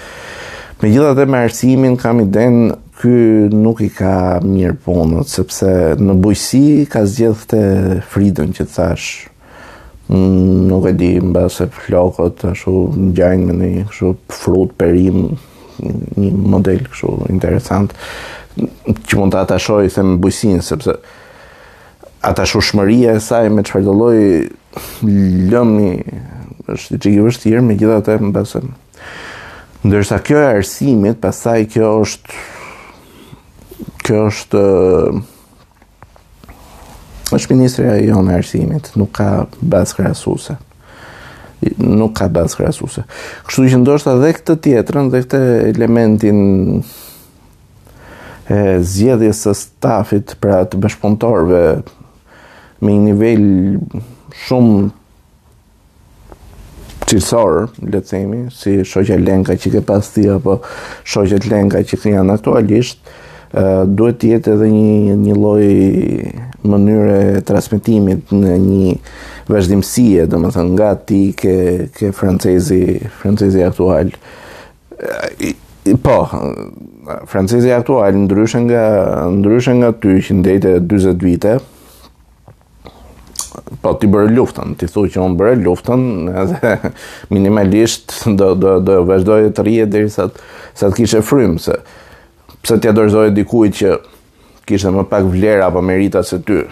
Megjithatë 0.82 1.26
me 1.30 1.42
arsimin 1.46 1.94
kam 1.98 2.20
iden 2.22 2.68
ky 2.96 3.48
nuk 3.52 3.82
i 3.84 3.88
ka 3.92 4.40
mirë 4.44 4.76
punët, 4.84 5.28
sepse 5.28 5.70
në 6.00 6.14
bujësi 6.24 6.86
ka 6.90 7.02
zgjedhë 7.08 7.48
të 7.50 7.58
fridën 8.12 8.54
që 8.56 8.66
thash, 8.72 9.08
nuk 10.16 10.86
e 10.88 10.94
di 10.96 11.10
mba 11.20 11.46
se 11.52 11.68
flokët, 11.76 12.46
ashtu 12.50 12.74
në 12.96 13.10
gjajnë 13.18 13.56
me 13.60 13.68
një 13.76 13.84
kështu 13.90 14.12
frut, 14.38 14.72
perim, 14.80 15.34
një 16.16 16.30
model 16.56 16.80
kështu 16.88 17.12
interesant, 17.34 17.92
që 18.56 19.20
mund 19.20 19.34
të 19.34 19.42
atashoj, 19.44 19.84
them 19.92 20.16
bujësinë, 20.24 20.64
sepse 20.64 20.96
atashu 22.24 22.62
shmëria 22.64 23.18
e 23.18 23.22
saj 23.22 23.50
me 23.52 23.66
qëfar 23.66 23.84
dolloj 23.84 24.20
lëmi, 25.52 25.92
është 26.72 26.96
që 27.04 27.12
i 27.12 27.20
vështirë, 27.28 27.62
me 27.68 27.76
gjitha 27.78 28.00
të 28.08 28.16
mba 28.32 28.46
se... 28.48 28.64
Ndërsa 29.86 30.16
kjo 30.26 30.38
e 30.40 30.46
arsimit, 30.56 31.18
pasaj 31.22 31.60
kjo 31.70 31.88
është 32.02 32.38
kjo 34.06 34.22
është 34.30 34.60
eh, 34.62 35.34
është 37.34 37.54
ministrëja 37.58 37.96
e 37.98 38.04
jonë 38.06 38.36
arsimit, 38.38 38.92
nuk 39.00 39.10
ka 39.18 39.30
bazë 39.72 39.98
krasuse. 39.98 40.54
Nuk 41.80 42.12
ka 42.20 42.28
bazë 42.30 42.60
krasuse. 42.60 43.02
Kështu 43.48 43.64
që 43.72 43.80
ndoshta 43.82 44.14
dhe 44.22 44.30
këtë 44.36 44.56
tjetërën, 44.62 45.08
dhe 45.10 45.22
këtë 45.24 45.40
elementin 45.72 46.44
e 48.46 48.60
zjedhjes 48.86 49.40
së 49.48 49.56
stafit 49.58 50.36
pra 50.38 50.60
të 50.70 50.78
bashkëpunëtorëve 50.84 51.64
me 52.86 52.92
një 52.92 53.00
nivel 53.08 53.48
shumë 54.46 54.92
cilësor, 57.10 57.64
le 57.86 57.98
të 58.02 58.06
themi, 58.12 58.42
si 58.54 58.76
shoqja 58.86 59.18
Lenka 59.22 59.56
që 59.58 59.74
ke 59.74 59.82
pas 59.88 60.12
ti 60.14 60.28
apo 60.30 60.60
shoqjet 61.06 61.50
Lenka 61.50 61.82
që 61.86 62.04
janë 62.14 62.36
aktualisht, 62.38 63.02
duhet 63.96 64.18
të 64.20 64.28
jetë 64.34 64.52
edhe 64.52 64.66
një 64.72 65.14
një 65.22 65.36
lloj 65.38 65.68
mënyre 66.66 67.40
transmetimit 67.48 68.32
në 68.34 68.56
një 68.62 68.96
vazhdimësie, 69.48 70.26
domethënë 70.28 70.72
nga 70.76 70.90
ti 71.08 71.20
ke 71.38 71.54
ke 71.96 72.10
francezi, 72.12 72.82
francezi 73.22 73.62
aktual. 73.64 74.10
Po, 76.02 76.16
francezi 77.30 77.70
aktual 77.72 78.18
ndryshe 78.26 78.60
nga 78.66 78.82
ndryshe 79.32 79.76
nga 79.80 79.92
ty 80.02 80.18
që 80.28 80.36
ndejte 80.42 80.74
40 80.90 81.24
vite. 81.24 81.56
Po 83.80 83.94
ti 83.96 84.06
bërë 84.10 84.34
luftën, 84.36 84.74
ti 84.76 84.88
thuj 84.90 85.08
që 85.14 85.22
unë 85.24 85.38
bërë 85.40 85.60
luftën, 85.64 86.02
edhe 86.42 86.74
minimalisht 87.34 88.18
do, 88.36 88.50
do, 88.58 88.76
do 88.84 88.98
vazhdoj 89.08 89.46
të 89.56 89.64
rije 89.66 89.86
dhe 89.94 90.02
sa 90.12 90.28
të 90.28 90.90
kishe 90.98 91.22
frymë, 91.24 91.62
se 91.64 91.78
pse 92.66 92.80
t'ja 92.82 92.90
dorëzoje 92.90 93.30
dikujt 93.30 93.76
që 93.78 93.90
kishte 94.66 94.90
më 94.90 95.04
pak 95.06 95.28
vlera 95.30 95.68
apo 95.70 95.78
merita 95.86 96.24
se 96.26 96.40
ty. 96.42 96.64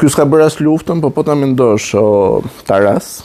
Ky 0.00 0.08
s'ka 0.08 0.24
bërë 0.26 0.46
as 0.48 0.56
luftën, 0.64 1.02
po 1.04 1.10
po 1.12 1.20
ta 1.22 1.36
mendosh 1.36 1.90
o 2.00 2.06
Taras. 2.66 3.18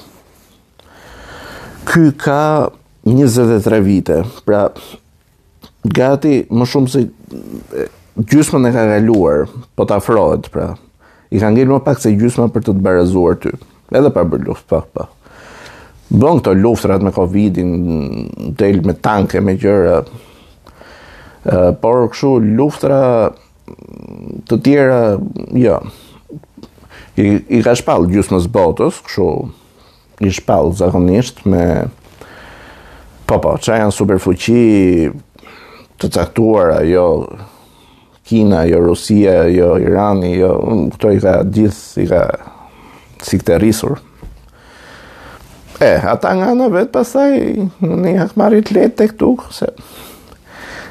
Ky 1.88 2.12
ka 2.20 2.68
23 3.08 3.80
vite, 3.86 4.18
pra 4.44 4.66
gati 5.88 6.44
më 6.52 6.68
shumë 6.74 6.92
se 6.92 7.06
gjysmën 8.28 8.68
e 8.68 8.74
ka 8.76 8.84
kaluar, 8.92 9.48
po 9.48 9.88
ta 9.88 10.04
afrohet 10.04 10.52
pra. 10.52 10.74
I 11.32 11.40
ka 11.40 11.48
ngelë 11.56 11.78
më 11.78 11.82
pak 11.88 12.04
se 12.04 12.12
gjysma 12.20 12.52
për 12.52 12.68
të 12.68 12.76
të 12.76 12.86
barazuar 12.90 13.40
ty. 13.40 13.56
Edhe 13.96 14.12
pa 14.14 14.28
bërë 14.28 14.52
luftë, 14.52 14.68
pa, 14.68 14.84
pa. 14.84 15.08
Bën 16.10 16.42
këto 16.44 16.58
luftrat 16.60 17.04
me 17.06 17.14
Covidin, 17.16 17.72
del 18.60 18.84
me 18.84 18.98
tanke, 19.00 19.40
me 19.46 19.56
gjëra, 19.62 20.02
por 21.44 22.08
kështu 22.12 22.32
luftra 22.58 22.98
të 24.50 24.58
tjera, 24.66 25.00
jo, 25.56 25.78
i, 27.20 27.28
i 27.60 27.62
ka 27.66 27.76
shpalë 27.78 28.10
gjusë 28.16 28.42
botës, 28.54 29.00
kështu 29.06 29.30
i 30.28 30.34
shpallë 30.36 30.76
zakonisht 30.82 31.46
me, 31.48 31.66
po 33.30 33.40
po, 33.44 33.56
që 33.62 33.80
janë 33.86 33.96
superfuqi 33.96 34.66
të 36.02 36.12
caktuara, 36.16 36.82
jo, 36.88 37.06
Kina, 38.30 38.64
jo 38.70 38.84
Rusia, 38.84 39.46
jo 39.50 39.72
Irani, 39.82 40.36
jo, 40.38 40.52
këto 40.94 41.16
i 41.16 41.22
ka 41.24 41.38
gjithë, 41.50 42.04
i 42.04 42.10
ka 42.12 42.22
sik 43.26 43.42
të 43.46 43.58
rrisur. 43.58 43.96
E, 45.82 45.96
ata 46.12 46.36
nga 46.38 46.52
në 46.58 46.68
vetë 46.76 46.94
pasaj, 46.94 47.34
në 47.82 47.98
një 48.04 48.16
akmarit 48.28 48.70
letë 48.76 48.98
tek 49.00 49.16
këtu, 49.16 49.32
se 49.56 49.72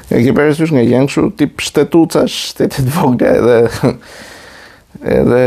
E 0.09 0.23
ke 0.25 0.31
përësysh 0.33 0.71
nga 0.73 0.81
janë 0.83 1.05
këshu 1.09 1.23
tip 1.37 1.61
shtetuca, 1.61 2.23
shtetit 2.25 2.87
vogla 2.95 3.29
edhe 3.37 3.57
edhe 5.05 5.41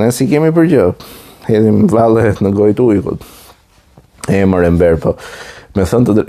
ne 0.00 0.06
kemi 0.32 0.52
për 0.56 0.68
gjë. 0.72 0.86
Hedhim 1.50 1.82
në 1.84 2.52
gojt 2.56 2.76
të 2.78 2.86
ujkut. 2.88 3.26
E 4.32 4.38
emër 4.46 4.64
ember 4.70 4.96
po. 5.02 5.12
Me 5.76 5.84
thënë 5.84 6.16
të 6.16 6.24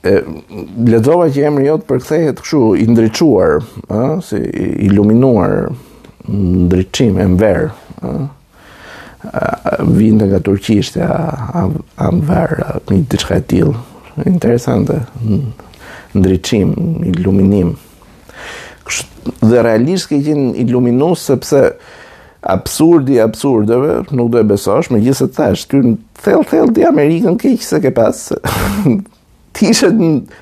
e 0.00 0.12
lexova 0.92 1.26
që 1.34 1.42
emri 1.50 1.66
jot 1.66 1.82
përkthehet 1.90 2.38
kështu 2.40 2.60
i 2.80 2.86
ndriçuar, 2.88 3.58
ë, 3.90 4.04
si 4.24 4.38
i 4.38 4.68
iluminuar 4.86 5.72
ndriçim 6.30 7.18
ember, 7.20 7.66
ë. 8.06 8.14
Vinte 9.90 10.30
nga 10.30 10.38
Turqishtja, 10.46 11.08
Anver, 12.00 12.54
një 12.88 13.02
diçka 13.12 13.36
e 13.36 13.44
tillë. 13.50 13.74
Interesante 14.30 15.02
ndryqim, 16.14 16.70
iluminim. 17.18 17.76
Dhe 19.42 19.62
realisht 19.62 20.08
ke 20.10 20.18
qenë 20.24 20.54
iluminu 20.64 21.12
sepse 21.14 21.74
absurdi 22.42 23.20
absurdeve, 23.22 24.00
nuk 24.16 24.30
do 24.32 24.40
e 24.40 24.44
besosh, 24.48 24.88
me 24.90 25.00
gjithë 25.02 25.18
se 25.20 25.28
tash, 25.36 25.64
ty 25.70 25.80
në 25.84 25.94
thell, 26.24 26.42
thell 26.48 26.72
di 26.74 26.86
Amerikën 26.88 27.36
që 27.38 27.52
se 27.64 27.80
ke 27.84 27.92
pas, 27.94 28.22
ti 29.54 29.68
ishe, 29.74 29.90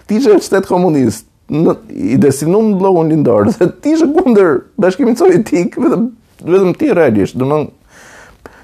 ti 0.07 0.21
ishe 0.21 0.39
qëtet 0.39 0.69
komunist, 0.71 1.27
në, 1.53 1.75
i 2.15 2.21
destinu 2.23 2.63
në 2.71 2.79
blogun 2.81 3.11
lindor, 3.13 3.51
ti 3.83 3.97
ishe 3.97 4.07
kunder 4.15 4.61
bashkimin 4.81 5.19
sovjetik, 5.19 5.75
vetëm, 5.83 6.07
vetëm 6.47 6.77
ti 6.81 6.93
realisht, 6.95 7.37
dhe 7.39 7.51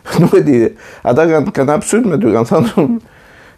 nuk 0.20 0.34
e 0.36 0.42
di, 0.46 0.58
ata 1.08 1.24
kanë 1.26 1.52
kan 1.56 1.70
absurd 1.74 2.04
me 2.08 2.18
ty, 2.22 2.30
kanë 2.30 2.50
thënë, 2.52 2.88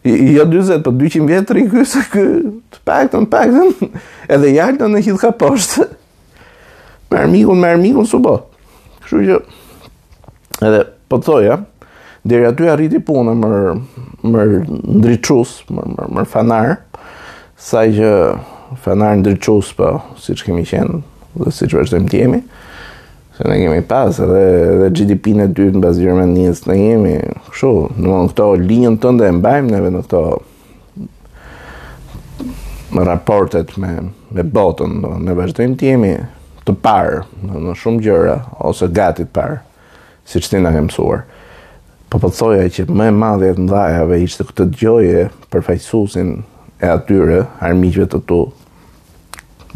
Jo 0.07 0.45
20, 0.47 0.79
po 0.87 0.93
200 0.95 1.27
vjetë 1.27 1.55
rinë 1.57 1.71
kësë, 1.73 2.01
kë, 2.13 2.25
pakton, 2.87 3.25
pakton, 3.31 3.73
edhe 4.33 4.53
jaltë 4.55 4.87
në 4.87 4.95
në 4.95 5.01
hitë 5.07 5.21
ka 5.25 5.33
poshtë. 5.41 5.87
Me 7.11 7.21
armikun, 7.25 7.59
me 7.63 7.69
armikun, 7.71 8.07
su 8.11 8.19
bo. 8.19 8.33
Këshu 9.05 9.21
që, 9.29 9.37
edhe, 10.67 10.81
po 11.07 11.21
të 11.23 11.27
thoja, 11.29 11.57
dherë 12.27 12.49
aty 12.51 12.67
arriti 12.73 13.01
punë 13.07 13.35
më 13.39 13.51
më 14.27 14.47
ndriçus, 14.67 15.53
më 15.71 15.85
më 15.95 16.09
më 16.17 16.25
fanar, 16.33 16.73
saj 17.69 17.93
që 18.01 18.11
fanar 18.83 19.15
ndriçus 19.23 19.71
po, 19.79 19.93
si 20.19 20.35
që 20.35 20.49
kemi 20.49 20.65
qenë, 20.67 20.99
dhe 21.45 21.55
si 21.55 21.69
që 21.71 21.79
vazhdojmë 21.79 22.11
të 22.11 22.23
jemi, 22.25 22.43
uh, 22.43 22.76
Se 23.37 23.45
ne 23.49 23.59
kemi 23.61 23.83
pas 23.85 24.17
edhe 24.25 24.39
edhe 24.77 24.87
gdp 24.97 25.35
në 25.37 25.45
e 25.45 25.51
dytë 25.59 25.77
mbas 25.77 25.99
Gjermanisë, 26.01 26.71
ne 26.73 26.77
kemi 26.81 27.11
kështu, 27.51 27.71
në 28.01 28.09
mund 28.09 28.31
këto 28.33 28.47
linjën 28.63 28.95
tënde 29.03 29.27
e 29.29 29.35
mbajmë 29.43 29.73
ne 29.75 29.81
vetë 29.85 30.05
këto 30.07 30.23
raportet 33.11 33.75
me 33.83 33.91
me 34.37 34.45
botën, 34.57 34.97
do, 35.05 35.11
ne 35.21 35.37
vazhdojmë 35.37 35.77
të 35.81 35.87
jemi 35.91 36.15
të 36.67 36.75
parë 36.83 37.21
në, 37.45 37.61
në 37.69 37.77
shumë 37.77 38.03
gjëra 38.07 38.37
ose 38.71 38.89
gati 38.99 39.27
të 39.27 39.35
parë, 39.37 39.61
siç 40.33 40.49
ti 40.49 40.57
në 40.63 40.73
kemë 40.73 40.87
mësuar. 40.89 41.25
Po 42.09 42.23
po 42.23 42.33
thoja 42.39 42.65
që 42.73 42.89
më 42.89 43.11
e 43.13 43.17
madhe 43.21 43.53
e 43.53 43.61
ndajave 43.67 44.23
ishte 44.25 44.49
këtë 44.49 44.71
për 44.81 45.29
përfaqësuesin 45.53 46.33
e 46.81 46.89
atyre 46.95 47.43
armiqve 47.61 48.09
të 48.09 48.23
tu. 48.25 48.47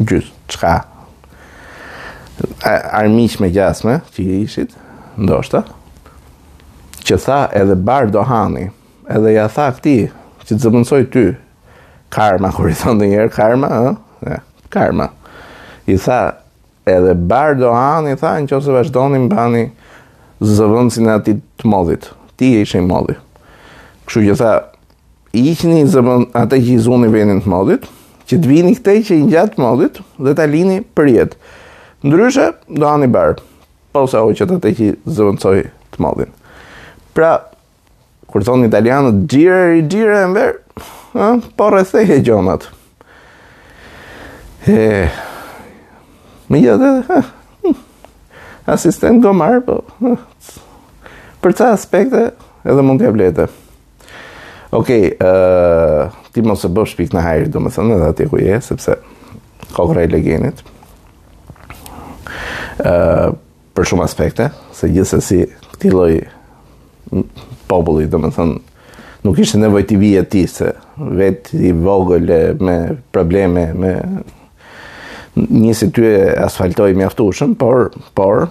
Gjys, 0.01 0.33
çka? 0.49 0.79
armiq 2.93 3.35
me 3.41 3.49
gjasme, 3.53 3.99
që 4.13 4.21
i 4.23 4.41
ishit, 4.45 4.73
ndoshta, 5.19 5.63
që 7.05 7.17
tha 7.23 7.39
edhe 7.57 7.75
bardo 7.75 8.23
hani, 8.29 8.67
edhe 9.09 9.33
ja 9.35 9.47
tha 9.49 9.69
këti, 9.75 9.95
që 10.43 10.51
të 10.53 10.61
zëmënsoj 10.65 11.01
ty, 11.13 11.25
karma, 12.13 12.51
kur 12.55 12.71
i 12.71 12.77
thonë 12.77 13.01
dhe 13.01 13.09
njerë, 13.13 13.33
karma, 13.35 13.69
ha? 13.73 14.39
karma. 14.73 15.09
I 15.89 15.97
tha, 16.01 16.21
edhe 16.89 17.13
bardo 17.15 17.73
hani, 17.75 18.17
tha, 18.19 18.35
në 18.39 18.51
që 18.51 18.61
se 18.67 18.75
vazhdonim 18.77 19.29
bani 19.31 19.67
zëvëndësin 20.41 21.11
ati 21.17 21.37
të 21.61 21.69
modit. 21.69 22.07
Ti 22.39 22.53
e 22.57 22.63
ishe 22.65 22.79
i 22.81 22.85
modit. 22.87 23.19
Këshu 24.07 24.23
që 24.29 24.37
tha, 24.41 24.53
i 25.37 25.43
ishë 25.53 25.71
një 25.73 25.83
zëvënd, 25.95 26.31
atë 26.43 26.61
që 26.65 26.77
i 26.77 26.83
zuni 26.87 27.11
venin 27.13 27.41
të 27.43 27.51
modit, 27.51 27.85
që 28.27 28.37
të 28.39 28.47
vini 28.49 28.73
këtej 28.77 28.97
që 29.09 29.17
i 29.21 29.25
njatë 29.27 29.57
të 29.57 29.61
modit, 29.63 29.99
dhe 30.25 30.33
të 30.37 30.45
alini 30.47 30.79
për 30.95 31.09
jetë. 31.11 31.39
Ndryshe, 32.01 32.47
do 32.65 32.87
anë 32.89 33.05
i 33.05 33.09
barë, 33.13 33.41
pa 33.93 34.01
usë 34.07 34.23
që 34.39 34.45
të 34.49 34.55
të 34.63 34.69
eki 34.71 34.85
zëvëndsoj 35.13 35.57
të 35.93 36.01
modin. 36.01 36.31
Pra, 37.13 37.35
kur 38.25 38.41
thonë 38.47 38.69
italianët, 38.71 39.19
gjire, 39.29 39.75
gjire, 39.91 40.21
e 40.25 40.29
mverë, 40.31 41.51
po 41.61 41.67
rëthej 41.75 42.13
e 42.15 42.17
gjonat. 42.25 42.65
E, 44.65 44.87
me 46.49 46.63
gjithë 46.63 46.91
dhe, 47.11 47.21
hm. 47.67 47.77
asistent 48.79 49.21
do 49.21 49.35
marë, 49.37 49.61
po, 49.69 50.17
për 51.45 51.57
ca 51.61 51.69
aspekte, 51.77 52.27
edhe 52.65 52.85
mund 52.89 53.03
të 53.05 53.11
jablete. 53.11 53.49
Okej, 54.73 55.05
okay, 55.13 56.09
ti 56.33 56.41
mos 56.47 56.65
e 56.65 56.69
bësh 56.79 56.97
pik 56.97 57.13
në 57.13 57.25
hajrë, 57.27 57.53
do 57.53 57.61
më 57.61 57.77
thënë, 57.77 57.97
edhe 58.01 58.11
ati 58.17 58.29
ku 58.33 58.41
je, 58.41 58.57
sepse, 58.73 58.97
kohre 59.77 60.07
e 60.09 60.15
legjenit 60.17 60.65
për 63.75 63.87
shumë 63.91 64.05
aspekte, 64.05 64.49
se 64.75 64.89
gjithsesi 64.91 65.41
këtë 65.73 65.91
lloj 65.93 66.11
populli, 67.69 68.07
domethënë, 68.11 68.57
nuk 69.25 69.39
ishte 69.43 69.59
nevojë 69.61 69.87
ti 69.91 69.97
vijet 70.01 70.29
ti 70.33 70.45
se 70.49 70.71
vet 71.17 71.51
i 71.53 71.71
vogël 71.77 72.25
me 72.57 72.75
probleme 73.13 73.67
me 73.77 73.91
një 75.41 75.73
si 75.77 75.87
ty 75.95 76.09
asfaltoi 76.43 76.93
mjaftueshëm, 76.97 77.53
por 77.55 77.91
por 78.17 78.47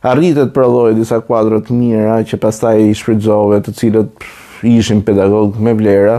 arritet 0.04 0.52
prodhoi 0.56 0.92
disa 0.98 1.20
kuadra 1.24 1.62
të 1.64 1.72
mira 1.76 2.18
që 2.28 2.40
pastaj 2.42 2.76
i 2.84 2.90
shfrytëzove, 2.96 3.62
të 3.64 3.74
cilët 3.78 4.26
ishin 4.68 5.00
pedagog 5.04 5.56
me 5.58 5.72
vlera. 5.76 6.18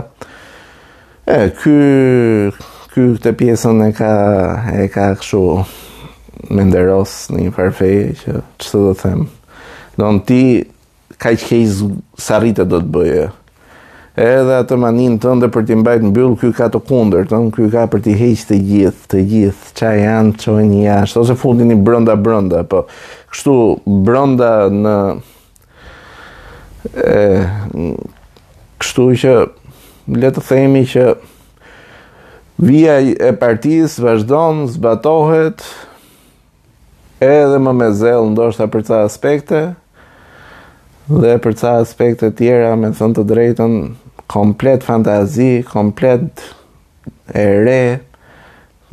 E 1.26 1.44
ky 1.60 1.76
ky 2.92 3.08
këtë 3.18 3.34
pjesën 3.38 3.84
e 3.86 3.92
ka 3.92 4.10
e 4.82 4.86
ka 4.90 5.10
kështu 5.20 5.44
me 6.54 6.64
nderos 6.66 7.16
në 7.30 7.46
një 7.46 7.54
farfej 7.56 7.94
që 8.24 8.38
çfarë 8.62 8.84
do 8.88 8.92
të 8.96 9.02
them. 9.10 9.26
Don 10.00 10.18
ti 10.28 10.38
i 10.60 11.18
ke 11.18 11.36
sa 12.20 12.38
arritet 12.40 12.68
do 12.68 12.82
të 12.82 12.90
bëje 12.98 13.26
edhe 14.16 14.54
atë 14.62 14.76
manin 14.80 15.18
të 15.20 15.34
ndër 15.36 15.50
për 15.52 15.66
t'i 15.68 15.76
mbajt 15.76 16.04
në 16.06 16.10
byllë, 16.16 16.36
kjo 16.40 16.50
ka 16.56 16.70
të 16.72 16.80
kunder, 16.88 17.26
të 17.28 17.36
në 17.36 17.50
kjo 17.52 17.66
ka 17.74 17.82
për 17.92 18.02
t'i 18.06 18.14
heq 18.16 18.44
të 18.48 18.58
gjithë, 18.70 19.08
të 19.12 19.20
gjithë, 19.32 19.72
qa 19.76 19.90
janë, 19.98 20.34
qo 20.40 20.54
e 20.56 20.64
një 20.72 20.82
jashtë, 20.86 21.20
ose 21.22 21.36
fundin 21.38 21.72
i 21.74 21.76
brënda 21.84 22.14
brënda, 22.16 22.62
po, 22.70 22.84
kështu 23.34 23.56
brënda 24.08 24.50
në, 24.72 24.96
e, 26.96 27.16
kështu 28.80 29.08
që, 29.24 29.36
le 30.22 30.34
të 30.36 30.46
themi 30.50 30.86
që, 30.92 31.08
Vija 32.56 32.94
e 33.20 33.34
partijës 33.36 33.98
vazhdon, 34.00 34.62
zbatohet, 34.72 35.60
edhe 37.20 37.58
më 37.60 37.74
me 37.76 37.90
zelë 37.92 38.30
ndoshta 38.30 38.64
për 38.72 38.86
ca 38.88 39.00
aspekte, 39.04 39.58
dhe 41.12 41.34
për 41.44 41.58
ca 41.60 41.74
aspekte 41.82 42.30
tjera 42.38 42.70
me 42.80 42.94
thënë 42.96 43.18
të 43.18 43.26
drejtën 43.34 43.76
komplet 44.26 44.84
fantazi, 44.84 45.64
komplet 45.70 46.42
e 47.34 47.44
re, 47.64 48.00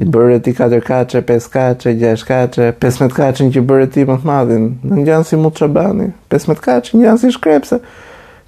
i 0.02 0.06
bërë 0.10 0.40
ti 0.44 0.54
4 0.58 0.80
kache, 0.86 1.20
5 1.22 1.50
kache, 1.54 1.92
6 2.02 2.24
kache, 2.28 2.70
15 2.82 3.14
kache 3.14 3.46
në 3.46 3.54
që 3.58 3.62
bërë 3.70 3.90
ti 3.94 4.06
më 4.10 4.16
të 4.20 4.26
madhin, 4.30 4.64
në 4.82 4.98
një 5.02 5.06
janë 5.12 5.28
si 5.30 5.38
mu 5.38 5.52
të 5.54 5.70
15 5.74 6.62
kache, 6.64 6.98
një 6.98 7.06
janë 7.06 7.22
si 7.22 7.32
shkrepse, 7.36 7.78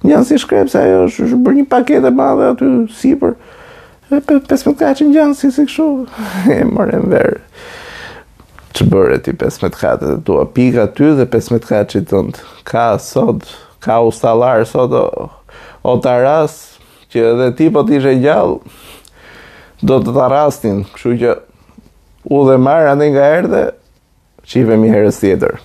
një 0.02 0.10
janë 0.12 0.28
si 0.32 0.38
shkrepse, 0.42 0.82
ajo 0.82 1.04
është 1.06 1.28
sh 1.30 1.38
bërë 1.46 1.60
një 1.60 1.68
paket 1.70 2.04
e 2.04 2.10
madhe 2.18 2.48
aty, 2.54 2.70
si 2.98 3.14
për, 3.20 3.34
15 4.10 4.76
kache 4.80 5.06
një 5.06 5.18
janë 5.20 5.38
si 5.38 5.50
si 5.54 5.66
këshu, 5.70 5.86
e 6.54 6.60
mërë 6.66 6.98
e 6.98 7.02
verë, 7.14 7.38
që 8.76 8.88
bërë 8.92 9.20
ti 9.28 9.36
15 9.38 9.80
kache, 9.80 10.06
të 10.06 10.22
tua 10.26 10.46
pika 10.50 10.88
ty 10.98 11.14
dhe 11.22 11.28
15 11.30 11.66
kache 11.70 12.02
të 12.10 12.24
ndë, 12.28 12.44
ka 12.66 12.88
sot, 13.02 13.46
ka 13.86 14.02
ustalar 14.10 14.66
sot, 14.66 14.98
o, 14.98 15.06
o 15.86 15.94
taras, 16.04 16.75
që 17.12 17.22
edhe 17.32 17.50
ti 17.58 17.68
po 17.74 17.82
t'ishe 17.86 18.12
ishe 18.16 18.22
gjallë, 18.24 18.58
do 19.90 19.98
të 20.02 20.14
ta 20.16 20.26
rastin, 20.32 20.82
kështu 20.96 21.14
që 21.22 21.34
u 22.34 22.40
dhe 22.50 22.56
marë 22.66 22.90
anë 22.94 23.10
nga 23.14 23.28
erde, 23.38 23.64
qive 24.50 24.80
herës 24.94 25.22
tjetër. 25.24 25.60